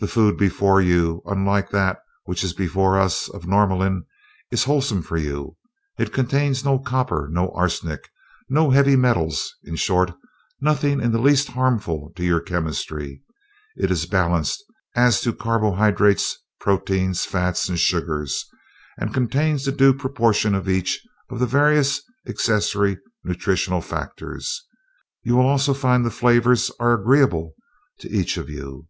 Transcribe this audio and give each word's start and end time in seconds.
"The 0.00 0.06
food 0.06 0.36
before 0.38 0.80
you, 0.80 1.22
unlike 1.26 1.70
that 1.70 1.96
which 2.22 2.44
is 2.44 2.52
before 2.52 3.00
us 3.00 3.28
of 3.28 3.48
Norlamin, 3.48 4.04
is 4.48 4.62
wholesome 4.62 5.02
for 5.02 5.16
you. 5.16 5.56
It 5.98 6.12
contains 6.12 6.64
no 6.64 6.78
copper, 6.78 7.28
no 7.28 7.50
arsenic, 7.50 8.08
no 8.48 8.70
heavy 8.70 8.94
metals 8.94 9.56
in 9.64 9.74
short, 9.74 10.12
nothing 10.60 11.00
in 11.00 11.10
the 11.10 11.18
least 11.20 11.48
harmful 11.48 12.12
to 12.14 12.22
your 12.22 12.38
chemistry. 12.38 13.24
It 13.74 13.90
is 13.90 14.06
balanced 14.06 14.62
as 14.94 15.20
to 15.22 15.32
carbohydrates, 15.32 16.38
proteins, 16.60 17.24
fats 17.24 17.68
and 17.68 17.76
sugars, 17.76 18.46
and 18.98 19.12
contains 19.12 19.64
the 19.64 19.72
due 19.72 19.92
proportion 19.94 20.54
of 20.54 20.68
each 20.68 21.00
of 21.28 21.40
the 21.40 21.46
various 21.46 22.00
accessory 22.28 22.98
nutritional 23.24 23.80
factors. 23.80 24.64
You 25.24 25.34
will 25.38 25.48
also 25.48 25.74
find 25.74 26.06
the 26.06 26.10
flavors 26.12 26.70
are 26.78 26.92
agreeable 26.92 27.56
to 27.98 28.08
each 28.08 28.36
of 28.36 28.48
you." 28.48 28.86